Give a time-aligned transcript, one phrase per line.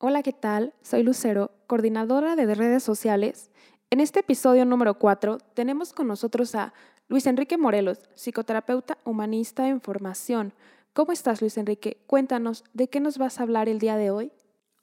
[0.00, 0.74] Hola, ¿qué tal?
[0.80, 3.50] Soy Lucero, coordinadora de redes sociales.
[3.90, 6.72] En este episodio número 4 tenemos con nosotros a
[7.08, 10.52] Luis Enrique Morelos, psicoterapeuta humanista en formación.
[10.92, 12.00] ¿Cómo estás, Luis Enrique?
[12.06, 14.30] Cuéntanos, ¿de qué nos vas a hablar el día de hoy?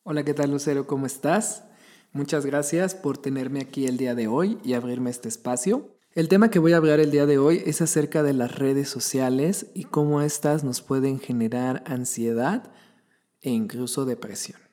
[0.04, 0.86] Hola, ¿qué tal, Lucero?
[0.86, 1.64] ¿Cómo estás?
[2.12, 5.96] Muchas gracias por tenerme aquí el día de hoy y abrirme este espacio.
[6.12, 8.90] El tema que voy a hablar el día de hoy es acerca de las redes
[8.90, 12.70] sociales y cómo éstas nos pueden generar ansiedad
[13.40, 14.65] e incluso depresión.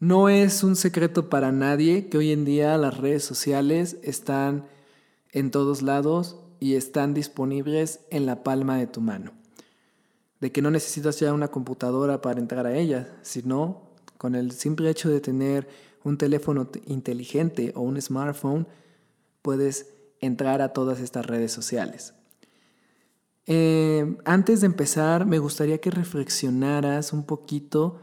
[0.00, 4.64] No es un secreto para nadie que hoy en día las redes sociales están
[5.30, 9.32] en todos lados y están disponibles en la palma de tu mano.
[10.40, 13.82] De que no necesitas ya una computadora para entrar a ellas, sino
[14.16, 15.68] con el simple hecho de tener
[16.02, 18.66] un teléfono inteligente o un smartphone,
[19.42, 22.14] puedes entrar a todas estas redes sociales.
[23.44, 28.00] Eh, antes de empezar, me gustaría que reflexionaras un poquito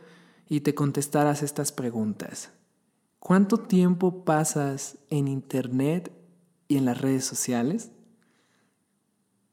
[0.50, 2.52] y te contestaras estas preguntas.
[3.20, 6.12] ¿Cuánto tiempo pasas en Internet
[6.68, 7.91] y en las redes sociales?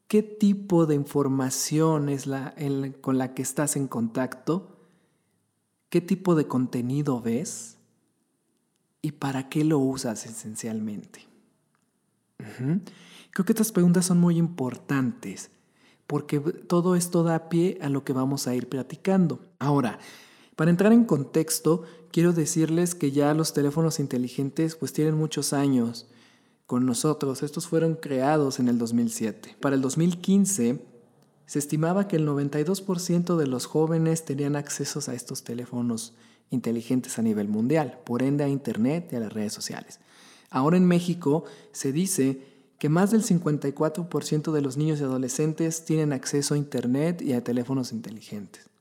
[0.07, 2.55] ¿Qué tipo de información es la
[3.01, 4.87] con la que estás en contacto?
[5.89, 7.79] ¿Qué tipo de contenido ves?
[9.03, 11.27] ¿Y para qué lo usas esencialmente?
[12.39, 15.51] Creo que estas preguntas son muy importantes
[16.07, 19.41] porque todo esto da pie a lo que vamos a ir platicando.
[19.59, 19.99] Ahora,
[20.57, 26.07] para entrar en contexto, quiero decirles que ya los teléfonos inteligentes pues tienen muchos años
[26.67, 27.43] con nosotros.
[27.43, 29.57] Estos fueron creados en el 2007.
[29.61, 30.81] Para el 2015
[31.47, 36.15] se estimaba que el 92% de los jóvenes tenían acceso a estos teléfonos
[36.51, 40.01] inteligentes a nivel mundial, por ende a Internet y a las redes sociales.
[40.51, 42.47] Ahora en México se dice
[42.79, 47.43] que más del 54% de los niños y adolescentes tienen acceso a Internet y a
[47.43, 48.74] teléfonos inteligentes.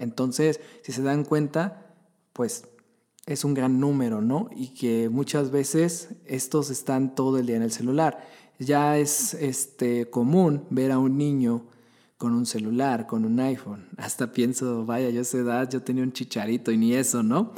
[0.00, 1.94] Entonces, si se dan cuenta,
[2.32, 2.64] pues
[3.26, 4.48] es un gran número, ¿no?
[4.56, 8.26] Y que muchas veces estos están todo el día en el celular.
[8.58, 11.66] Ya es este, común ver a un niño
[12.16, 13.88] con un celular, con un iPhone.
[13.98, 17.52] Hasta pienso, vaya, yo a esa edad yo tenía un chicharito y ni eso, ¿no?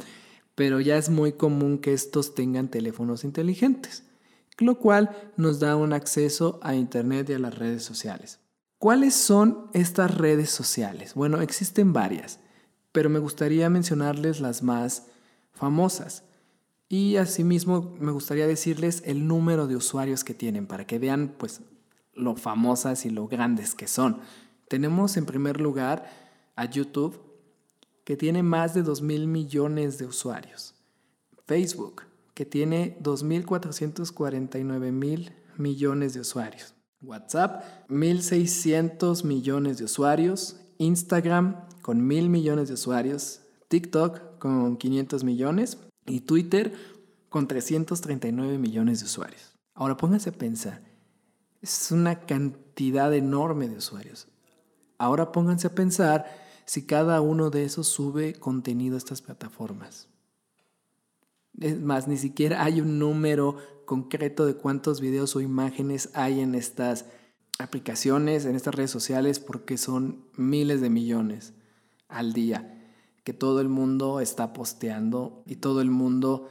[0.55, 4.03] Pero ya es muy común que estos tengan teléfonos inteligentes,
[4.59, 8.42] lo cual nos da un acceso a Internet y a las redes sociales.
[8.83, 11.13] ¿Cuáles son estas redes sociales?
[11.13, 12.41] Bueno, existen varias,
[12.91, 15.07] pero me gustaría mencionarles las más
[15.53, 16.25] famosas.
[16.89, 21.61] Y asimismo me gustaría decirles el número de usuarios que tienen para que vean pues
[22.13, 24.19] lo famosas y lo grandes que son.
[24.67, 26.05] Tenemos en primer lugar
[26.57, 27.21] a YouTube,
[28.03, 30.75] que tiene más de 2 mil millones de usuarios.
[31.45, 32.01] Facebook,
[32.33, 36.75] que tiene 2.449 mil millones de usuarios.
[37.03, 45.77] WhatsApp, 1.600 millones de usuarios, Instagram con 1.000 millones de usuarios, TikTok con 500 millones
[46.05, 46.73] y Twitter
[47.29, 49.55] con 339 millones de usuarios.
[49.73, 50.81] Ahora pónganse a pensar,
[51.61, 54.27] es una cantidad enorme de usuarios.
[54.97, 56.25] Ahora pónganse a pensar
[56.65, 60.07] si cada uno de esos sube contenido a estas plataformas.
[61.59, 66.55] Es más, ni siquiera hay un número concreto de cuántos videos o imágenes hay en
[66.55, 67.05] estas
[67.59, 71.53] aplicaciones, en estas redes sociales, porque son miles de millones
[72.07, 72.73] al día
[73.23, 76.49] que todo el mundo está posteando y todo el mundo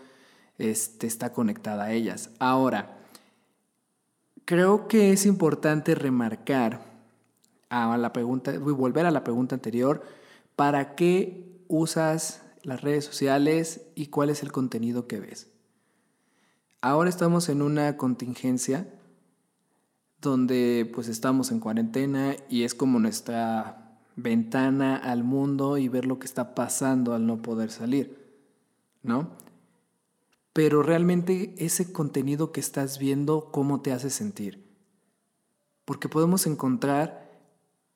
[0.59, 2.31] este, está conectada a ellas.
[2.39, 2.99] Ahora,
[4.45, 6.81] creo que es importante remarcar
[7.69, 10.03] a la pregunta, volver a la pregunta anterior,
[10.57, 15.51] ¿para qué usas las redes sociales y cuál es el contenido que ves.
[16.81, 18.89] Ahora estamos en una contingencia
[20.21, 26.19] donde pues estamos en cuarentena y es como nuestra ventana al mundo y ver lo
[26.19, 28.19] que está pasando al no poder salir,
[29.03, 29.31] ¿no?
[30.53, 34.65] Pero realmente ese contenido que estás viendo, ¿cómo te hace sentir?
[35.85, 37.41] Porque podemos encontrar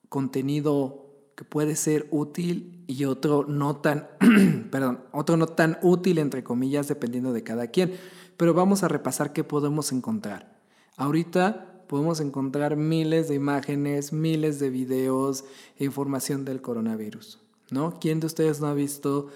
[0.09, 1.06] contenido
[1.36, 4.08] que puede ser útil y otro no tan,
[4.70, 7.92] perdón, otro no tan útil entre comillas dependiendo de cada quien.
[8.36, 10.59] Pero vamos a repasar qué podemos encontrar.
[10.97, 15.44] Ahorita podemos encontrar miles de imágenes, miles de videos
[15.78, 17.39] e información del coronavirus,
[17.71, 17.98] ¿no?
[18.00, 19.28] ¿Quién de ustedes no ha visto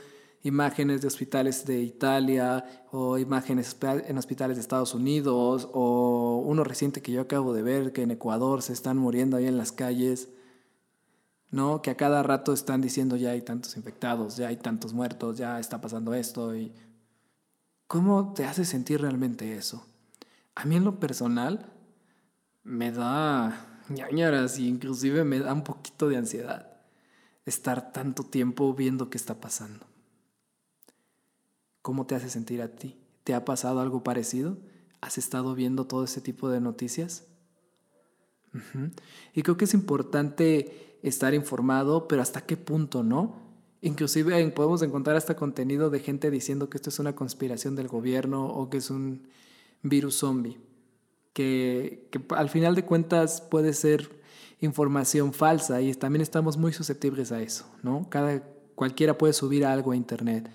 [0.43, 3.77] imágenes de hospitales de Italia o imágenes
[4.07, 8.11] en hospitales de Estados Unidos o uno reciente que yo acabo de ver que en
[8.11, 10.31] Ecuador se están muriendo ahí en las calles?
[11.51, 11.83] ¿No?
[11.83, 15.59] Que a cada rato están diciendo ya hay tantos infectados, ya hay tantos muertos, ya
[15.59, 16.55] está pasando esto.
[16.55, 16.73] Y
[17.91, 19.85] ¿Cómo te hace sentir realmente eso?
[20.55, 21.73] A mí en lo personal
[22.63, 26.71] me da ñañaras y inclusive me da un poquito de ansiedad
[27.47, 29.87] estar tanto tiempo viendo qué está pasando.
[31.83, 32.97] ¿Cómo te hace sentir a ti?
[33.25, 34.59] ¿Te ha pasado algo parecido?
[35.01, 37.25] ¿Has estado viendo todo ese tipo de noticias?
[39.35, 43.37] Y creo que es importante estar informado, pero hasta qué punto, ¿no?
[43.83, 48.47] Inclusive podemos encontrar hasta contenido de gente diciendo que esto es una conspiración del gobierno
[48.47, 49.29] o que es un
[49.83, 50.59] virus zombie,
[51.33, 54.21] que, que al final de cuentas puede ser
[54.61, 58.07] información falsa y también estamos muy susceptibles a eso, ¿no?
[58.11, 58.43] Cada,
[58.75, 60.51] cualquiera puede subir algo a internet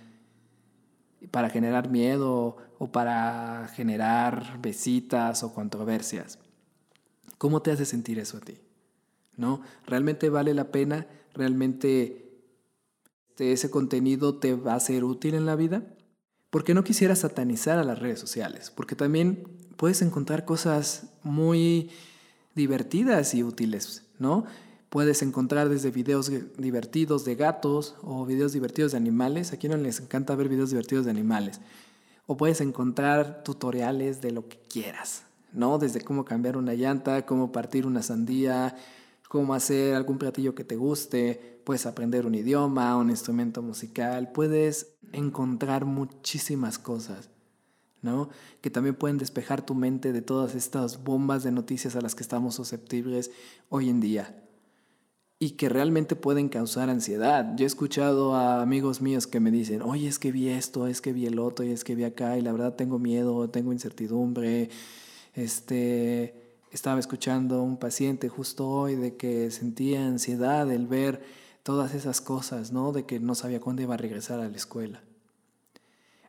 [1.31, 6.39] para generar miedo o para generar visitas o controversias.
[7.37, 8.59] ¿Cómo te hace sentir eso a ti?
[9.37, 9.61] ¿No?
[9.85, 11.07] ¿Realmente vale la pena?
[11.33, 12.25] ¿Realmente
[13.35, 15.83] este, ese contenido te va a ser útil en la vida?
[16.49, 19.43] Porque no quisiera satanizar a las redes sociales, porque también
[19.75, 21.89] puedes encontrar cosas muy
[22.55, 24.45] divertidas y útiles, ¿no?
[24.87, 29.51] Puedes encontrar desde videos divertidos de gatos o videos divertidos de animales.
[29.51, 31.59] A quien no les encanta ver videos divertidos de animales.
[32.27, 35.77] O puedes encontrar tutoriales de lo que quieras, ¿no?
[35.79, 38.77] Desde cómo cambiar una llanta, cómo partir una sandía,
[39.35, 41.59] cómo hacer algún platillo que te guste.
[41.65, 44.31] Puedes aprender un idioma, un instrumento musical.
[44.31, 47.29] Puedes encontrar muchísimas cosas.
[48.61, 52.23] Que también pueden despejar tu mente de todas estas bombas de noticias a las que
[52.23, 53.29] estamos susceptibles
[53.67, 54.41] hoy en día
[55.37, 57.57] y que realmente pueden causar ansiedad.
[57.57, 61.01] Yo he escuchado a amigos míos que me dicen, oye, es que vi esto, es
[61.01, 63.73] que vi el otro, y es que vi acá, y la verdad tengo miedo, tengo
[63.73, 64.69] incertidumbre.
[65.33, 66.44] Este,
[66.75, 71.23] estaba escuchando a un paciente justo hoy de que sentía ansiedad el ver
[71.63, 72.91] todas esas cosas, ¿no?
[72.91, 75.01] De que no sabía cuándo iba a regresar a la escuela.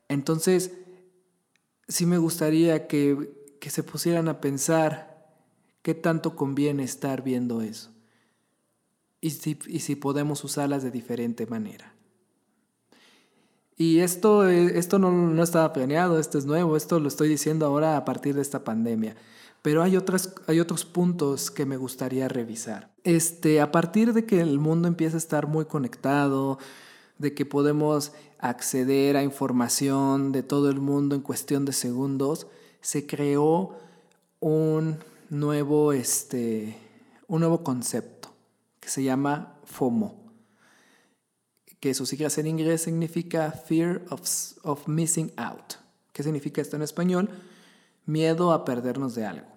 [0.08, 0.72] Entonces,
[1.88, 5.26] sí me gustaría que, se pusieran a pensar
[5.82, 7.90] qué tanto conviene estar viendo eso
[9.20, 11.92] y si, y si podemos usarlas de diferente manera.
[13.76, 17.66] Y esto, eh, esto no, no, estaba planeado, esto es nuevo, esto lo estoy diciendo
[17.66, 19.16] ahora a partir de esta pandemia.
[19.66, 22.92] Pero hay, otras, hay otros puntos que me gustaría revisar.
[23.02, 26.60] Este, a partir de que el mundo empieza a estar muy conectado,
[27.18, 32.46] de que podemos acceder a información de todo el mundo en cuestión de segundos,
[32.80, 33.76] se creó
[34.38, 36.78] un nuevo, este,
[37.26, 38.28] un nuevo concepto
[38.78, 40.30] que se llama FOMO,
[41.80, 44.22] que sus siglas en inglés significa Fear of,
[44.62, 45.74] of Missing Out.
[46.12, 47.30] ¿Qué significa esto en español?
[48.04, 49.55] Miedo a perdernos de algo.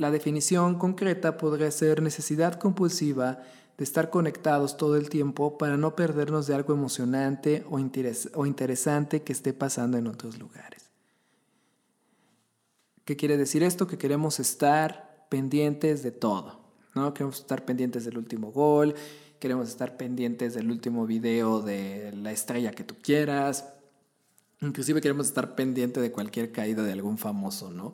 [0.00, 3.42] La definición concreta podría ser necesidad compulsiva
[3.76, 7.78] de estar conectados todo el tiempo para no perdernos de algo emocionante o,
[8.46, 10.88] interesante que esté pasando en otros lugares.
[13.04, 13.86] ¿Qué quiere decir esto?
[13.86, 16.62] Que queremos estar pendientes de todo,
[16.94, 17.12] ¿no?
[17.12, 18.94] Queremos estar pendientes del último gol,
[19.38, 23.66] queremos estar pendientes del último video de la estrella que tú quieras,
[24.62, 27.92] inclusive queremos estar pendientes de cualquier caída de algún famoso, ¿no?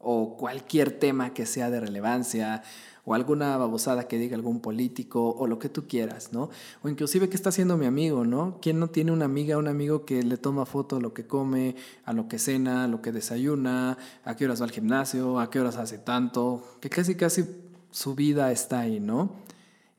[0.00, 2.62] O cualquier tema que sea de relevancia,
[3.04, 6.50] o alguna babosada que diga algún político o lo que tú quieras, ¿no?
[6.82, 8.58] O inclusive qué está haciendo mi amigo, ¿no?
[8.60, 11.76] ¿Quién no tiene una amiga, un amigo que le toma foto a lo que come,
[12.04, 15.50] a lo que cena, a lo que desayuna, a qué horas va al gimnasio, a
[15.50, 17.44] qué horas hace tanto, que casi casi
[17.90, 19.34] su vida está ahí, ¿no?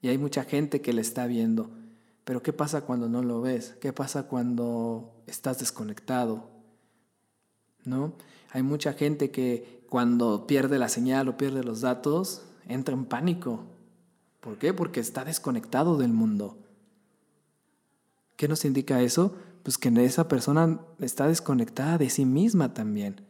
[0.01, 1.69] Y hay mucha gente que le está viendo.
[2.23, 3.75] Pero ¿qué pasa cuando no lo ves?
[3.81, 6.49] ¿Qué pasa cuando estás desconectado?
[7.83, 8.13] ¿No?
[8.51, 13.65] Hay mucha gente que cuando pierde la señal o pierde los datos, entra en pánico.
[14.39, 14.73] ¿Por qué?
[14.73, 16.57] Porque está desconectado del mundo.
[18.37, 19.35] ¿Qué nos indica eso?
[19.63, 23.27] Pues que esa persona está desconectada de sí misma también.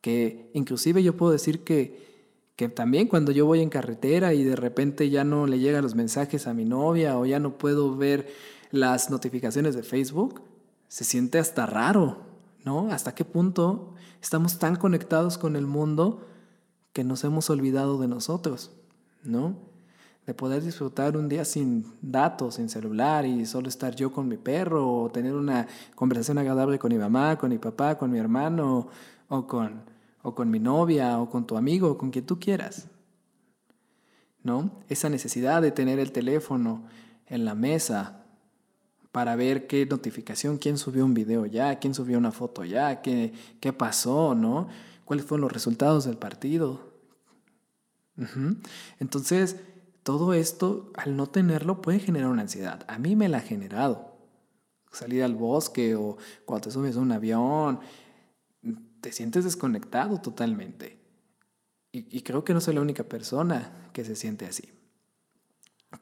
[0.00, 4.56] Que inclusive yo puedo decir que, que también cuando yo voy en carretera y de
[4.56, 8.32] repente ya no le llegan los mensajes a mi novia o ya no puedo ver
[8.70, 10.40] las notificaciones de Facebook,
[10.88, 12.33] se siente hasta raro,
[12.64, 12.90] ¿no?
[12.90, 16.26] ¿Hasta qué punto estamos tan conectados con el mundo
[16.92, 18.70] que nos hemos olvidado de nosotros,
[19.22, 19.56] ¿no?
[20.26, 24.38] De poder disfrutar un día sin datos, sin celular y solo estar yo con mi
[24.38, 28.88] perro o tener una conversación agradable con mi mamá, con mi papá, con mi hermano
[29.28, 29.82] o con,
[30.22, 32.88] o con mi novia o con tu amigo o con quien tú quieras.
[34.42, 34.70] ¿No?
[34.88, 36.84] Esa necesidad de tener el teléfono
[37.26, 38.23] en la mesa
[39.14, 43.32] para ver qué notificación, quién subió un video ya, quién subió una foto ya, qué,
[43.60, 44.66] qué pasó, ¿no?
[45.04, 46.92] cuáles fueron los resultados del partido.
[48.98, 49.60] Entonces,
[50.02, 52.84] todo esto, al no tenerlo, puede generar una ansiedad.
[52.88, 54.16] A mí me la ha generado.
[54.90, 57.78] Salir al bosque o cuando te subes a un avión,
[59.00, 60.98] te sientes desconectado totalmente.
[61.92, 64.72] Y, y creo que no soy la única persona que se siente así.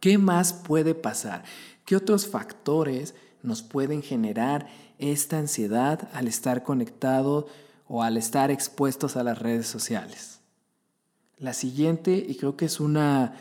[0.00, 1.44] ¿Qué más puede pasar?
[1.84, 4.68] ¿Qué otros factores nos pueden generar
[4.99, 7.46] esta ansiedad al estar conectados
[7.88, 10.40] o al estar expuestos a las redes sociales?
[11.38, 13.34] La siguiente, y creo que es una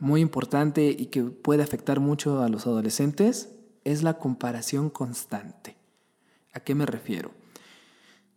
[0.00, 3.50] muy importante y que puede afectar mucho a los adolescentes,
[3.84, 5.76] es la comparación constante.
[6.52, 7.30] ¿A qué me refiero?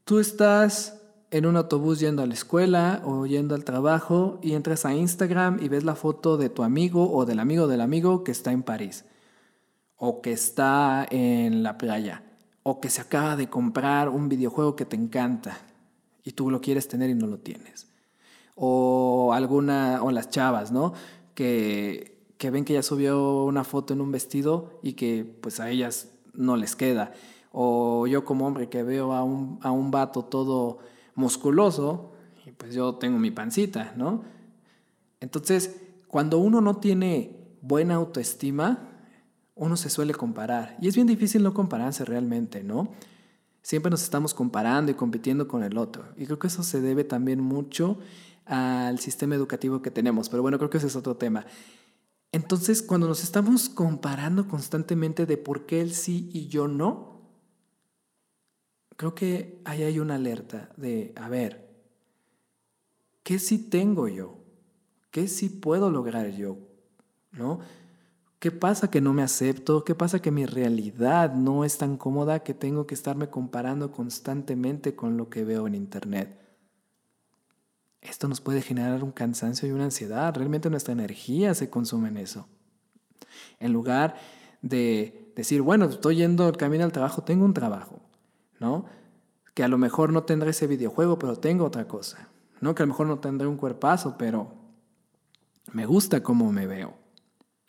[0.06, 0.99] Tú estás
[1.32, 5.60] en un autobús yendo a la escuela o yendo al trabajo y entras a Instagram
[5.62, 8.64] y ves la foto de tu amigo o del amigo del amigo que está en
[8.64, 9.06] París
[9.96, 12.24] o que está en la playa
[12.64, 15.58] o que se acaba de comprar un videojuego que te encanta
[16.24, 17.88] y tú lo quieres tener y no lo tienes.
[18.56, 20.94] O alguna, o las chavas, ¿no?
[21.34, 25.70] Que, que ven que ya subió una foto en un vestido y que pues a
[25.70, 27.14] ellas no les queda.
[27.52, 30.80] O yo como hombre que veo a un, a un vato todo
[31.20, 32.14] musculoso
[32.46, 34.24] y pues yo tengo mi pancita, ¿no?
[35.20, 38.90] Entonces, cuando uno no tiene buena autoestima,
[39.56, 40.78] uno se suele comparar.
[40.82, 42.94] Y es bien difícil no compararse realmente, ¿no?
[43.62, 46.06] Siempre nos estamos comparando y compitiendo con el otro.
[46.16, 48.00] Y creo que eso se debe también mucho
[48.46, 50.30] al sistema educativo que tenemos.
[50.30, 51.46] Pero bueno, creo que ese es otro tema.
[52.32, 57.09] Entonces, cuando nos estamos comparando constantemente de por qué él sí y yo no,
[59.00, 61.70] creo que ahí hay una alerta de, a ver,
[63.24, 64.44] ¿qué sí tengo yo?
[65.10, 66.58] ¿Qué sí puedo lograr yo?
[67.32, 67.62] ¿No?
[68.40, 69.86] ¿Qué pasa que no me acepto?
[69.86, 74.96] ¿Qué pasa que mi realidad no es tan cómoda que tengo que estarme comparando constantemente
[74.96, 76.38] con lo que veo en Internet?
[78.02, 80.36] Esto nos puede generar un cansancio y una ansiedad.
[80.36, 82.50] Realmente nuestra energía se consume en eso.
[83.62, 84.18] En lugar
[84.62, 88.02] de decir, bueno, estoy yendo el camino al trabajo, tengo un trabajo,
[88.60, 88.86] ¿no?
[89.54, 92.30] Que a lo mejor no tendré ese videojuego, pero tengo otra cosa.
[92.62, 92.76] ¿No?
[92.76, 94.52] Que a lo mejor no tendré un cuerpazo, pero
[95.72, 96.94] me gusta cómo me veo.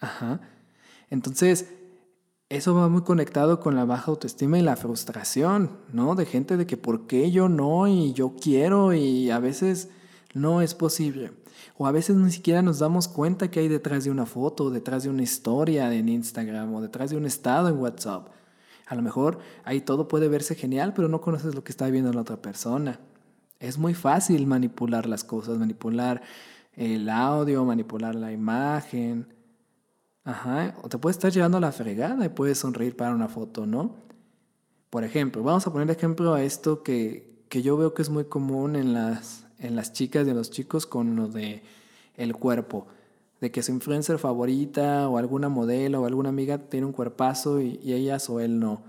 [0.00, 0.40] Ajá.
[1.11, 1.73] Entonces,
[2.49, 6.16] eso va muy conectado con la baja autoestima y la frustración, ¿no?
[6.16, 9.88] De gente de que por qué yo no y yo quiero y a veces
[10.35, 11.32] no es posible.
[11.76, 15.04] O a veces ni siquiera nos damos cuenta que hay detrás de una foto, detrás
[15.04, 18.28] de una historia en Instagram o detrás de un estado en WhatsApp.
[18.90, 22.12] A lo mejor ahí todo puede verse genial, pero no conoces lo que está viendo
[22.12, 22.99] la otra persona.
[23.61, 26.23] Es muy fácil manipular las cosas, manipular
[26.75, 29.32] el audio, manipular la imagen.
[30.25, 33.64] Ajá, o te puede estar llevando a la fregada y puedes sonreír para una foto,
[33.64, 33.94] ¿no?
[34.90, 38.25] Por ejemplo, vamos a poner ejemplo a esto que, que yo veo que es muy
[38.25, 41.62] común en las, en las chicas y en los chicos con lo de
[42.16, 42.88] el cuerpo.
[43.40, 47.80] De que su influencer favorita o alguna modelo o alguna amiga tiene un cuerpazo y,
[47.82, 48.82] y ellas o él no.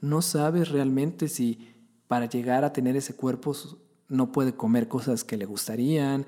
[0.00, 1.74] No sabes realmente si
[2.08, 3.54] para llegar a tener ese cuerpo
[4.08, 6.26] no puede comer cosas que le gustarían,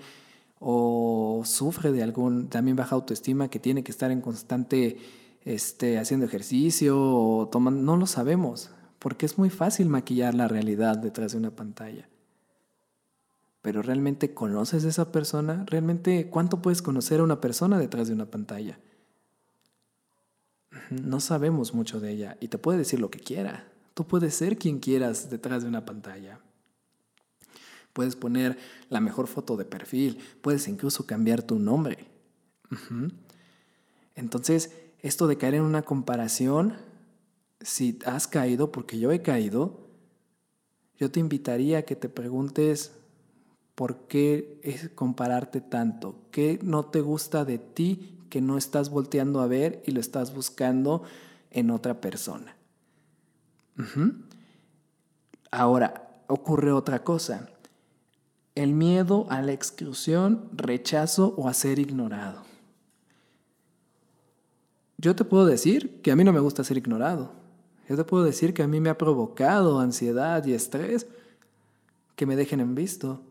[0.60, 4.98] o sufre de algún, también baja autoestima, que tiene que estar en constante
[5.44, 10.98] este, haciendo ejercicio o tomando, no lo sabemos, porque es muy fácil maquillar la realidad
[10.98, 12.08] detrás de una pantalla.
[13.62, 18.14] Pero realmente conoces a esa persona, realmente cuánto puedes conocer a una persona detrás de
[18.14, 18.78] una pantalla.
[20.90, 23.70] No sabemos mucho de ella y te puede decir lo que quiera.
[23.94, 26.40] Tú puedes ser quien quieras detrás de una pantalla.
[27.92, 28.58] Puedes poner
[28.90, 32.06] la mejor foto de perfil, puedes incluso cambiar tu nombre.
[34.14, 36.76] Entonces, esto de caer en una comparación,
[37.60, 39.88] si has caído, porque yo he caído,
[40.96, 42.92] yo te invitaría a que te preguntes
[43.78, 49.40] por qué es compararte tanto, qué no te gusta de ti que no estás volteando
[49.40, 51.04] a ver y lo estás buscando
[51.52, 52.56] en otra persona.
[55.52, 57.50] Ahora, ocurre otra cosa
[58.56, 62.42] el miedo a la exclusión, rechazo o a ser ignorado.
[64.97, 67.30] Yo te puedo decir que a mí no me gusta ser ignorado.
[67.88, 71.06] Yo te puedo decir que a mí me ha provocado ansiedad y estrés
[72.16, 73.23] que me dejen en visto.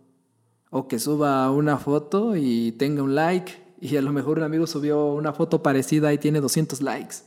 [0.70, 4.68] O que suba una foto y tenga un like y a lo mejor un amigo
[4.68, 7.18] subió una foto parecida y tiene 200 likes.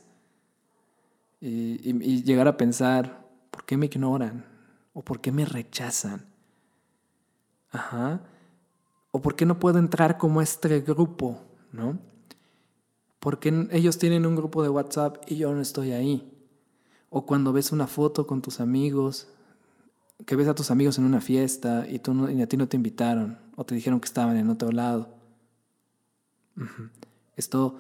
[1.40, 4.44] Y, y llegar a pensar, ¿por qué me ignoran?
[4.92, 6.26] ¿O por qué me rechazan?
[7.70, 8.20] Ajá.
[9.12, 11.40] ¿O por qué no puedo entrar como este grupo?
[11.72, 11.98] ¿No?
[13.20, 16.32] Porque ellos tienen un grupo de WhatsApp y yo no estoy ahí.
[17.10, 19.28] O cuando ves una foto con tus amigos,
[20.26, 22.76] que ves a tus amigos en una fiesta y, tú y a ti no te
[22.76, 25.08] invitaron o te dijeron que estaban en otro lado.
[27.36, 27.76] Esto,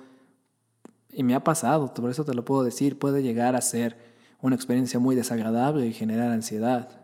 [1.12, 3.98] y me ha pasado, por eso te lo puedo decir, puede llegar a ser
[4.40, 7.00] una experiencia muy desagradable y generar ansiedad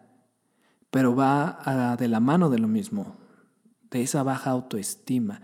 [0.97, 3.16] pero va de la mano de lo mismo,
[3.90, 5.43] de esa baja autoestima,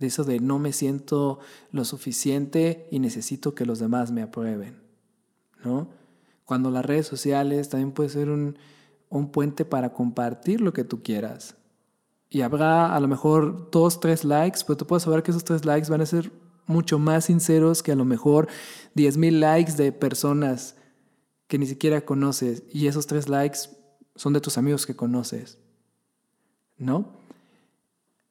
[0.00, 1.38] de eso de no me siento
[1.70, 4.80] lo suficiente y necesito que los demás me aprueben,
[5.64, 5.88] ¿no?
[6.44, 8.58] Cuando las redes sociales también puede ser un,
[9.08, 11.56] un puente para compartir lo que tú quieras.
[12.30, 15.64] Y habrá a lo mejor dos, tres likes, pero tú puedes saber que esos tres
[15.64, 16.30] likes van a ser
[16.66, 18.48] mucho más sinceros que a lo mejor
[18.94, 20.76] diez mil likes de personas
[21.46, 22.62] que ni siquiera conoces.
[22.70, 23.60] Y esos tres likes
[24.14, 25.58] son de tus amigos que conoces.
[26.76, 27.18] ¿No?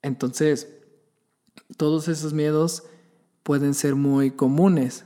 [0.02, 0.70] Entonces,
[1.76, 2.84] todos esos miedos
[3.44, 5.06] pueden ser muy comunes.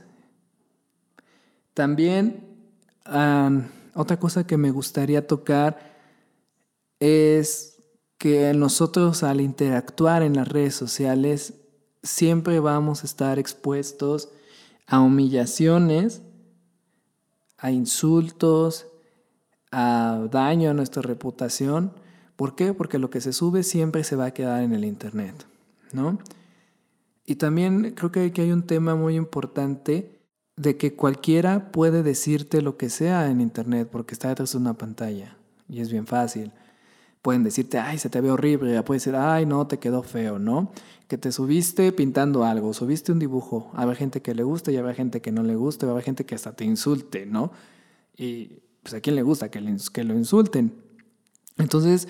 [1.74, 2.44] También,
[3.94, 5.78] otra cosa que me gustaría tocar
[6.98, 7.78] es
[8.18, 11.54] que nosotros al interactuar en las redes sociales
[12.02, 14.30] siempre vamos a estar expuestos
[14.86, 16.22] a humillaciones,
[17.58, 18.86] a insultos,
[19.70, 21.92] a daño a nuestra reputación.
[22.36, 22.74] ¿Por qué?
[22.74, 25.46] Porque lo que se sube siempre se va a quedar en el Internet,
[25.92, 26.18] ¿no?
[27.24, 30.21] Y también creo que hay un tema muy importante
[30.56, 34.74] de que cualquiera puede decirte lo que sea en Internet porque está detrás de una
[34.74, 35.36] pantalla
[35.68, 36.52] y es bien fácil.
[37.22, 40.72] Pueden decirte, ay, se te ve horrible, puede decir, ay, no, te quedó feo, ¿no?
[41.06, 44.92] Que te subiste pintando algo, subiste un dibujo, habrá gente que le guste y habrá
[44.92, 47.52] gente que no le guste, habrá gente que hasta te insulte, ¿no?
[48.16, 50.74] Y pues a quién le gusta que, que lo insulten.
[51.58, 52.08] Entonces,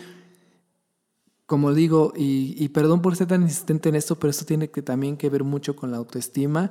[1.46, 5.18] como digo, y, perdón por ser tan insistente en esto, pero esto tiene que, también
[5.18, 6.70] que ver mucho con la autoestima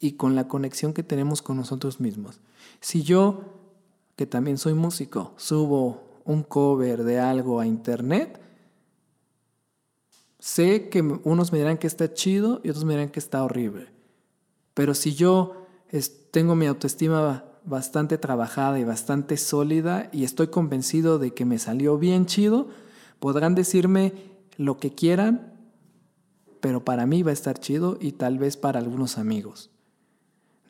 [0.00, 2.40] y con la conexión que tenemos con nosotros mismos.
[2.80, 3.44] Si yo,
[4.16, 8.40] que también soy músico, subo un cover de algo a internet,
[10.38, 13.88] sé que unos me dirán que está chido y otros me dirán que está horrible.
[14.74, 15.66] Pero si yo
[16.30, 21.98] tengo mi autoestima bastante trabajada y bastante sólida y estoy convencido de que me salió
[21.98, 22.68] bien chido,
[23.20, 24.14] Podrán decirme
[24.56, 25.52] lo que quieran,
[26.60, 29.70] pero para mí va a estar chido y tal vez para algunos amigos,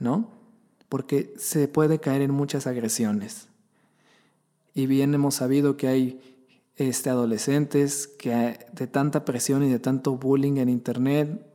[0.00, 0.28] ¿no?
[0.88, 3.46] Porque se puede caer en muchas agresiones.
[4.74, 6.36] Y bien hemos sabido que hay
[6.74, 11.46] este, adolescentes que de tanta presión y de tanto bullying en Internet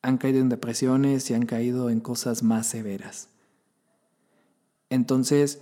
[0.00, 3.28] han caído en depresiones y han caído en cosas más severas.
[4.90, 5.60] Entonces,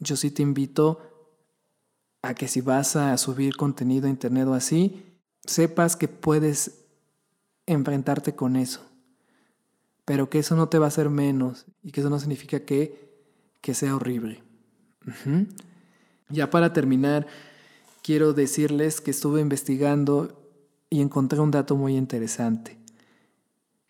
[0.00, 1.00] yo sí te invito
[2.22, 5.04] a que si vas a subir contenido a internet o así,
[5.44, 6.84] sepas que puedes
[7.66, 8.84] enfrentarte con eso.
[10.06, 13.12] Pero que eso no te va a hacer menos y que eso no significa que,
[13.60, 14.42] que sea horrible.
[16.30, 17.26] Ya para terminar,
[18.02, 20.42] quiero decirles que estuve investigando
[20.88, 22.78] y encontré un dato muy interesante.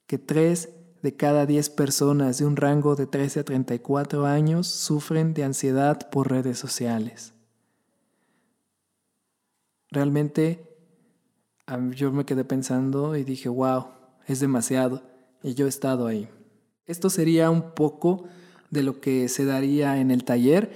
[0.08, 0.70] Que tres
[1.02, 6.10] de cada diez personas de un rango de 13 a 34 años sufren de ansiedad
[6.10, 7.36] por redes sociales
[9.96, 10.62] realmente
[11.94, 13.86] yo me quedé pensando y dije, wow,
[14.26, 15.02] es demasiado.
[15.46, 16.28] Y yo he estado ahí.
[16.86, 18.24] Esto sería un poco
[18.70, 20.72] de lo que se daría en el taller.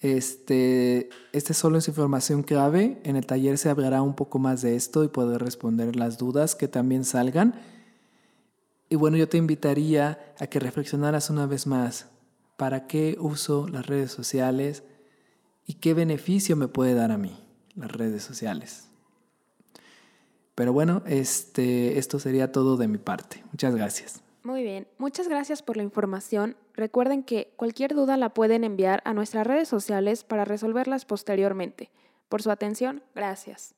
[0.00, 3.00] Este, este solo es información clave.
[3.02, 6.54] En el taller se hablará un poco más de esto y poder responder las dudas
[6.54, 7.60] que también salgan.
[8.88, 12.06] Y bueno, yo te invitaría a que reflexionaras una vez más.
[12.56, 14.84] ¿Para qué uso las redes sociales?
[15.66, 17.36] ¿Y qué beneficio me puede dar a mí?
[17.76, 18.88] las redes sociales.
[20.56, 23.44] Pero bueno, este, esto sería todo de mi parte.
[23.52, 24.22] Muchas gracias.
[24.42, 26.56] Muy bien, muchas gracias por la información.
[26.72, 31.90] Recuerden que cualquier duda la pueden enviar a nuestras redes sociales para resolverlas posteriormente.
[32.28, 33.74] Por su atención, gracias.